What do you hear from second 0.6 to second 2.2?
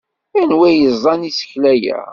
i yeẓẓan isekla-a?